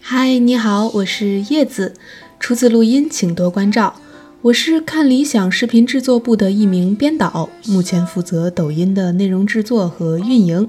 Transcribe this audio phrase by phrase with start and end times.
[0.00, 1.94] 嗨，你好，我是叶子。
[2.38, 3.94] 初次录音，请多关照。
[4.42, 10.68] 我是看理想视频制作部的一名编导，目前负责抖音的内容制作和运营。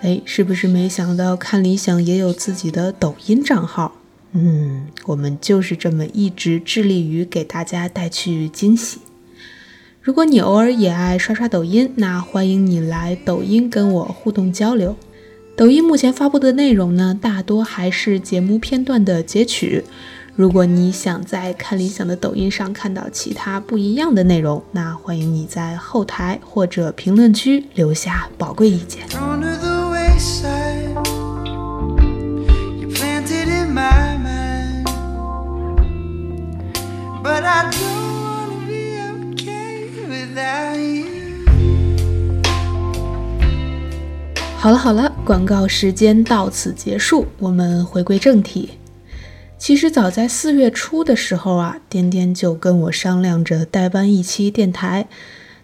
[0.00, 3.92] 哎，是不是没想到看理想也有自己的抖音账号？
[4.32, 8.98] 嗯，我们就是这么一直致力于给大家带去惊喜。
[10.02, 14.96] 如果你偶尔也爱刷刷抖音，那欢迎你来抖音跟我互动交流。
[15.54, 19.84] 抖音目前发布的内容呢，大多还是节目片段的截取。
[20.34, 29.06] 如果你想在看理想的抖音上看到其他不一样的内容，那欢迎你在后台或者评论区留下宝贵意见。
[44.62, 48.70] 好了好了，广告时间到此结束，我们回归正题。
[49.58, 55.08] 其实早在四月初的时候啊，颠颠就跟我商量着代班一期电台。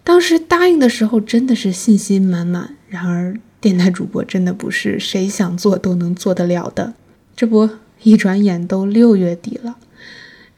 [0.03, 2.75] 当时答应的时候真的是信心满满。
[2.89, 6.95] 然而，电台主播真的不是谁想做都能做得了的。
[7.37, 7.71] 这不，
[8.03, 9.77] 一转眼都六月底了。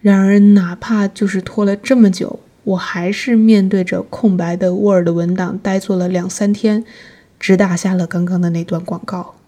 [0.01, 6.87] 然而，哪怕就是拖了这么久，我还是面对着空白的 Word 文档呆坐了两三天。
[7.41, 9.40] 只打下了刚刚的那段广告。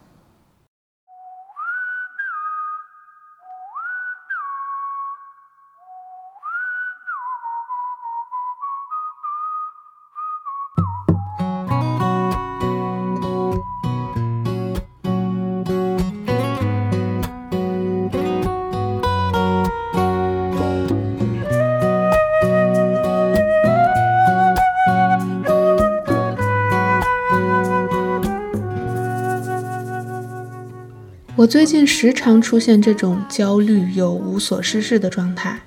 [31.42, 35.58] 我最近时常出现这种焦虑又无所事事的状态，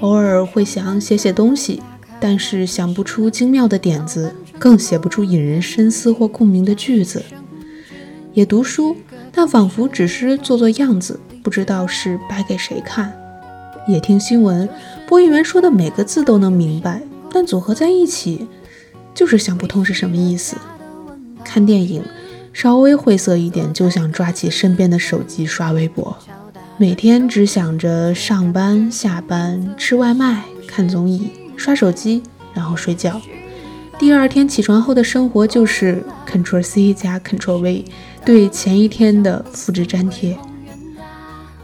[0.00, 1.82] 偶尔会想写写东西，
[2.18, 7.22] 但是想不出精妙的点子，更写不出引人深思或共鸣的句子。
[8.32, 8.96] 也读书，
[9.30, 13.12] 但仿佛只是做做样子，不知道是摆给谁看。
[13.86, 14.66] 也听新闻，
[15.06, 18.48] 播音员说的每个字都能明白，但组合在一起，
[19.12, 20.56] 就是想不通是什么意思。
[21.44, 22.02] 看电影。
[22.58, 26.18] 稍微晦涩一点，就想抓起身边的手机刷微博。
[26.76, 32.20] 每天只想着上班、下班、吃外卖、看综艺、刷手机，
[32.52, 33.22] 然后睡觉。
[33.96, 37.84] 第二天起床后的生活就是 Ctrl C 加 Ctrl V，
[38.24, 40.36] 对前一天的复制粘贴。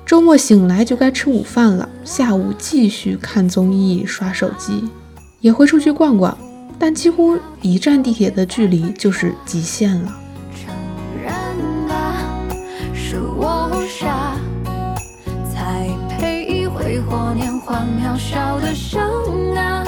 [0.07, 4.89] 周末醒来就该吃午饭了，下午继续看综艺、刷手机，
[5.41, 6.39] 也会出去逛逛，
[6.79, 10.21] 但几乎一站地铁的距离就是极限了。
[17.15, 19.85] 过年华渺小的生啊，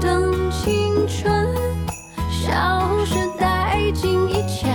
[0.00, 1.46] 等青春
[2.30, 4.68] 消失殆尽一切，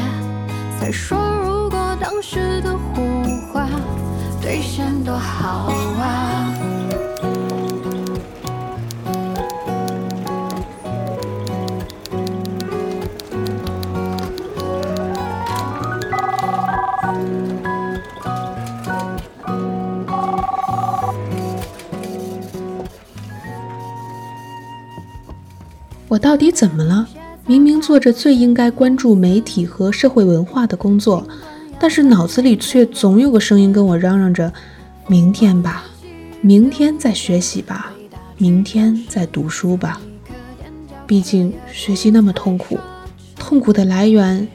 [0.80, 3.02] 再说如果当时的胡
[3.52, 3.68] 话
[4.40, 6.67] 兑现多好啊。
[26.18, 27.08] 我到底怎么了？
[27.46, 31.28] 明明做着最应该关注媒体和社会文化的工作，
[31.80, 34.52] 但是脑子里却总有个声音跟我嚷嚷着
[35.06, 35.84] ：“明天吧，
[36.42, 37.94] 明天再学习吧，
[38.36, 40.02] 明天再读书吧。”
[41.06, 42.80] 毕竟学习那么痛苦，
[43.36, 44.48] 痛苦的来源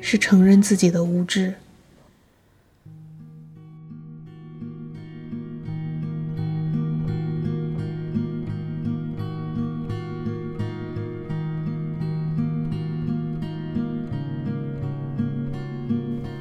[0.00, 1.52] 是承认自己的无知。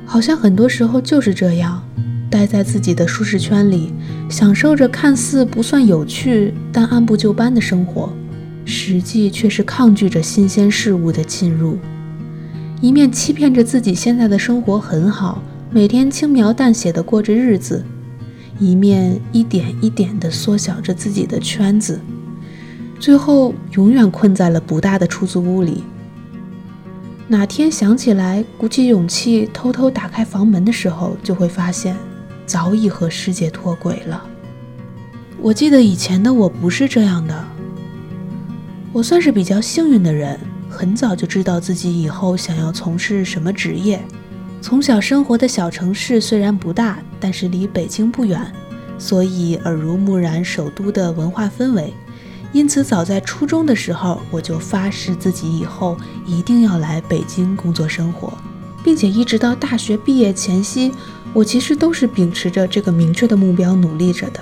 [0.09, 1.83] 好像很多时候就是这样，
[2.31, 3.93] 待在自己的舒适圈里，
[4.27, 8.11] 享受着看似不算有趣但按部就班的生活，
[8.65, 11.77] 实际却是抗拒着新鲜事物的进入，
[12.81, 17.85] 一面欺骗着自己现在的生活很好，每天轻描淡写的过着日子，
[18.57, 21.99] 一面一点一点地缩小着自己的圈子，
[22.99, 25.83] 最后永远困在了不大的出租屋里。
[27.31, 31.95] 哪天想起来，鼓起勇气偷偷打开房门的时候，就会发现
[32.47, 34.25] 早已和世界脱轨了。
[35.39, 37.45] 我记得以前的我不是这样的，
[38.91, 44.03] 我算是比较幸运的人，很早就知道自己以后想要从事什么职业，
[44.59, 48.41] 从小生活的小城市虽然不大，但是离北京不远，
[48.97, 51.93] 所以耳濡目染首都的文化氛围。
[52.51, 58.33] 因此，早在初中的时候，我就发誓自己以后一定要来北京工作生活，
[58.83, 60.91] 并且一直到大学毕业前夕，
[61.31, 64.39] 我其实都是秉持着这个明确的目标努力着的。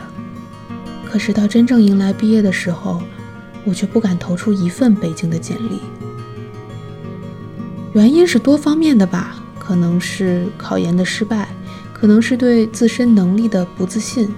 [1.06, 3.02] 可是到真正迎来毕业的时候，
[3.66, 5.82] 我却不敢投出一份北京的简历。
[7.94, 11.50] 原因是多方面的吧，可能是考研的失败，
[11.92, 14.34] 可能是对自身能力的不自信。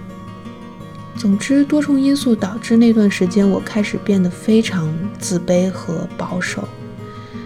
[1.20, 4.90] 总之，多重因素导致那段时间我开始变得非常
[5.20, 6.64] 自卑和保守，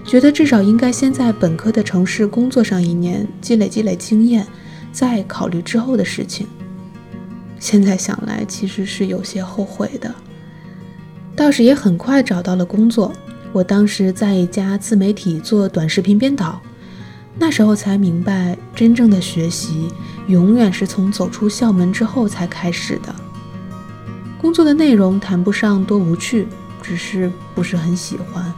[0.05, 4.45] 觉得至少应该先在本科的城市工作上一年，积累积累经验，
[4.91, 6.45] 再考虑之后的事情。
[7.57, 10.13] 现在想来，其实是有些后悔的。
[11.35, 13.11] 倒是也很快找到了工作，
[13.51, 16.61] 我当时在一家自媒体做短视频编导，
[17.39, 19.87] 那时候才明白，真正的学习
[20.27, 23.15] 永远是从走出校门之后才开始的。
[24.53, 26.47] 工作的内容谈不上多无趣，
[26.79, 28.53] 只是不是很喜欢。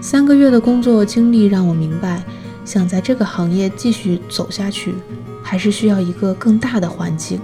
[0.00, 2.22] 三个月的工作经历让我明白，
[2.64, 4.94] 想在这个行业继续走下去，
[5.42, 7.40] 还是需要一个更大的环境，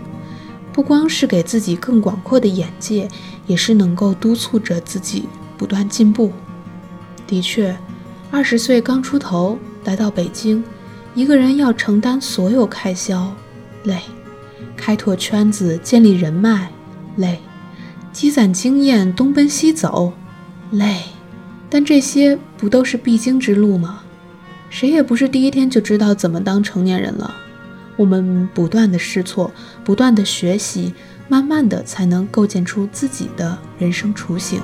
[0.72, 3.08] 不光是给自己更广阔的眼界，
[3.48, 5.25] 也是能够督促着自己
[5.58, 6.31] 不断进步。
[7.26, 7.76] 的确，
[8.31, 10.62] 二十岁刚出头来到北京，
[11.16, 13.34] 一个人要承担所有开销，
[13.82, 13.96] 累；
[14.76, 16.70] 开拓圈子、建立人脉，
[17.16, 17.40] 累。
[18.12, 20.12] 积攒经验，东奔西走，
[20.73, 21.03] 累，
[21.69, 24.03] 但这些不都是必经之路吗？
[24.69, 27.35] 谁也不是第一天就知道怎么当成年人了。
[27.97, 29.51] 我们不断的试错，
[29.85, 30.95] 不断的学习，
[31.29, 34.61] 慢慢的才能构建出自己的人生雏形。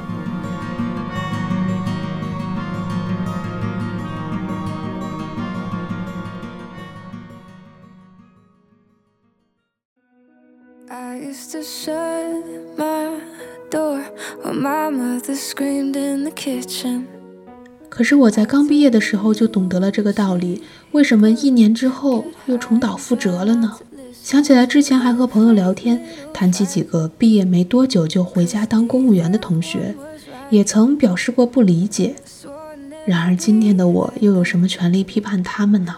[17.88, 20.62] 可是我在刚毕业的时候就懂得了这个道理，
[20.93, 23.77] 为什么一年之后又重蹈覆辙了呢？
[24.12, 26.00] 想起来之前还和朋友聊天，
[26.33, 29.94] 谈起几个毕业没多久就回家当公务员的同学，
[30.50, 32.15] 也曾表示过不理解。
[33.05, 35.97] 然而今天的我又有什么权利批判他们呢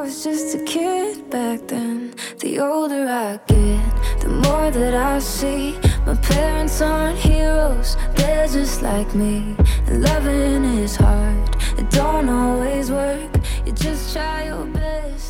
[0.00, 2.14] I was just a kid back then.
[2.38, 5.78] The older I get, the more that I see.
[6.06, 9.54] My parents aren't heroes, they're just like me.
[9.86, 13.30] And loving is hard, it don't always work.
[13.66, 15.29] You just try your best.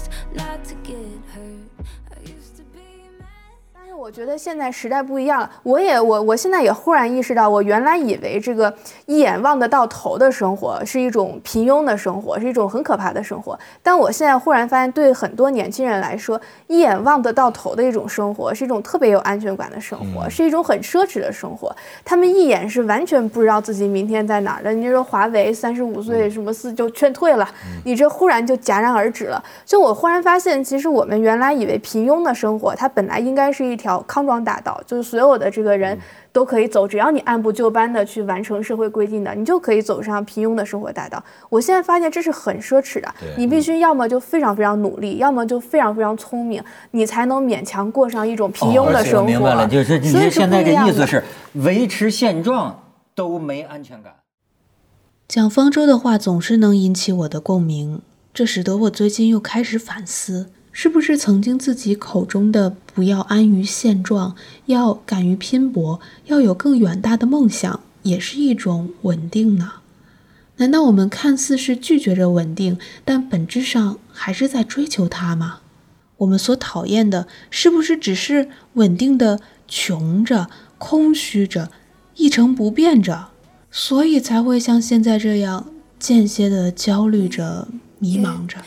[4.11, 8.75] 我觉得现在时代不一样了，我也我我现在也忽然意识到，我原来以为这个
[9.07, 13.57] 一眼望得到头的生活是一种平庸的生活，是一种很可怕的生活。
[13.85, 21.73] 但我现在忽然发现，对很多年轻人来说，一眼望得到头的一种生活，是一种特别有安全感的生活，是一种很奢侈的生活。
[22.05, 24.73] 他们一眼是完全不知道自己明天在哪儿的。
[24.73, 27.49] 你说华为三十五岁什么四就劝退了，
[27.85, 29.41] 你这忽然就戛然而止了。
[29.65, 34.00] 就我忽然发现，其实我们原来以为平庸的生活，它本来应该是一条。
[34.07, 35.99] 康庄大道，就是所有的这个人
[36.33, 41.23] 都可以走，只要你按部就班的去完成社会规定的，你就可以走上平庸的生活大道。
[41.49, 49.27] 我现在发现这是很奢侈的，你必须要么就非常非常努力，要么就非常非常聪明，你才能勉强过上一种平庸的生活。
[49.27, 51.23] 明白了，就是你现在的意思是
[51.55, 52.83] 维持现状
[53.15, 54.13] 都没安全感。
[55.29, 58.03] 蒋方舟的话总是能引起我的共鸣，
[58.35, 60.51] 这使得我最近又开始反思。
[60.73, 64.37] 是不是曾经自己口中的不要安于现状，
[64.67, 69.73] 要敢于拼搏，要有更远大的梦想，也是一种稳定呢？
[70.57, 75.61] 难道我们看似是拒绝着稳定，但本质上还是在追求它吗？
[76.19, 81.71] 我们所讨厌的，是不是只是稳定的穷着、空虚着、
[82.17, 83.29] 一成不变着，
[83.71, 85.67] 所以才会像现在这样
[85.99, 87.67] 间歇的焦虑着、
[87.99, 88.59] 迷茫着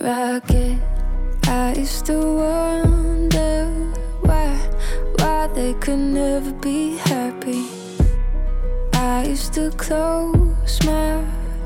[0.00, 0.40] ？I
[1.74, 3.66] used to wonder
[4.22, 4.56] why,
[5.18, 7.64] why they could never be happy.
[8.92, 11.24] I used to close my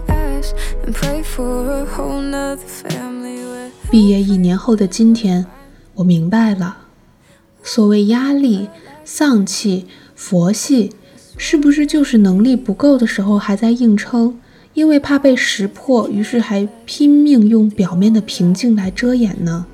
[0.09, 0.55] eyes
[0.87, 3.35] and pray for a whole nother family.
[3.91, 5.47] 毕业一年后的今天，
[5.95, 6.79] 我明白了，
[7.63, 8.69] 所谓压力、
[9.05, 10.93] 丧气、佛系，
[11.37, 14.39] 是不是就是能力不够的时候还在硬撑？
[14.73, 19.67] 因为怕被识破，于是还拼命用表面的平静来遮掩呢。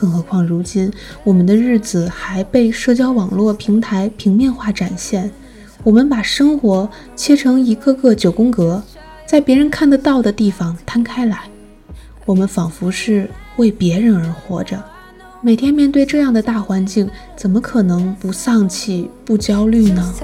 [0.00, 0.90] 更何况如今，
[1.24, 5.30] 我们的日子还被社交网络平台平面化展现，
[5.84, 8.82] 我们把生活切成一个个九宫格，
[9.26, 11.42] 在别人看得到的地方摊开来。
[12.24, 14.82] 我们仿佛是为别人而活着。
[15.42, 20.14] 每天面对这样的大环境，怎么可能不丧气、不焦虑呢？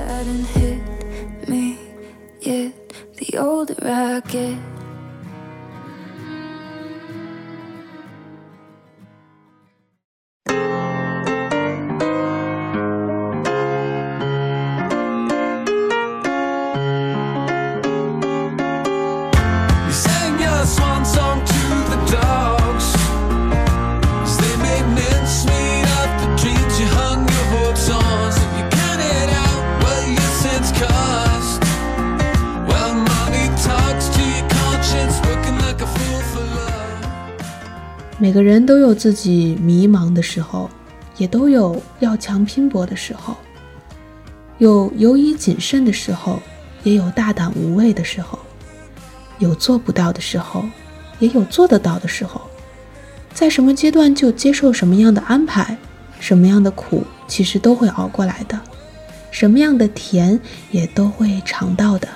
[38.26, 40.68] 每个人都有自己迷茫的时候，
[41.16, 43.36] 也都有要强拼搏的时候，
[44.58, 46.42] 有犹疑谨慎的时候，
[46.82, 48.36] 也有大胆无畏的时候，
[49.38, 50.64] 有做不到的时候，
[51.20, 52.40] 也有做得到的时候。
[53.32, 55.78] 在什么阶段就接受什么样的安排，
[56.18, 58.60] 什么样的苦其实都会熬过来的，
[59.30, 60.40] 什么样的甜
[60.72, 62.08] 也都会尝到的。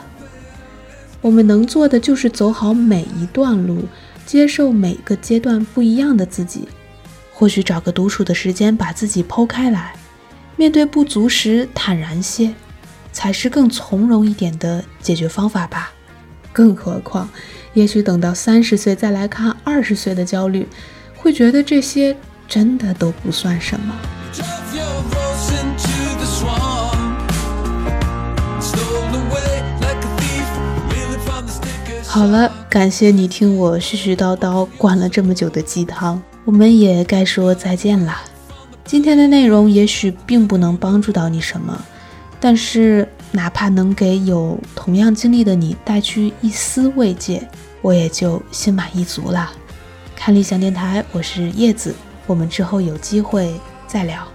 [1.21, 3.85] 我们能做的就是走好每一段路。
[4.30, 6.68] 接受每个阶段不一样的自己，
[7.32, 9.92] 或许找个独处的时间，把自己剖开来，
[10.54, 12.54] 面对不足时坦然些，
[13.10, 15.92] 才是更从容一点的解决方法吧。
[16.52, 17.28] 更何况，
[17.75, 20.64] 也许等到三十岁再来看二十岁的焦虑，
[21.16, 23.92] 会觉得这些真的都不算什么。
[32.12, 38.21] 好了，感谢你听我絮絮叨叨灌了这么久的鸡汤，我们也该说再见啦。
[38.85, 41.81] 今天的内容也许并不能帮助到你什么，
[42.40, 47.49] 但是哪怕能给有同样经历的你带去一丝慰藉，
[47.81, 49.49] 我也就心满意足了。
[50.17, 51.95] 看理想电台，我是叶子，
[52.26, 53.55] 我们之后有机会
[53.87, 54.26] 再聊。